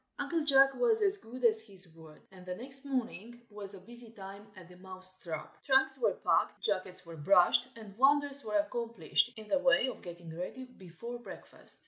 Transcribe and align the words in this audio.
UNCLE 0.17 0.45
JACK 0.45 0.73
was 0.73 0.99
as 1.03 1.19
good 1.19 1.45
as 1.45 1.61
his 1.61 1.93
word, 1.93 2.23
and 2.31 2.43
the 2.43 2.55
next 2.55 2.85
morning 2.85 3.39
was 3.51 3.75
a 3.75 3.79
busy 3.79 4.09
time 4.09 4.47
at 4.55 4.67
the 4.67 4.75
Mouse 4.77 5.21
trap. 5.21 5.61
Trunks 5.63 5.99
were 5.99 6.15
packed, 6.15 6.59
jackets 6.59 7.05
were 7.05 7.17
brushed, 7.17 7.67
and 7.75 7.95
wonders 7.99 8.43
were 8.43 8.57
accomplished 8.57 9.31
in 9.37 9.47
the 9.47 9.59
way 9.59 9.85
of 9.89 10.01
getting 10.01 10.35
ready 10.35 10.65
before 10.65 11.19
breakfast. 11.19 11.77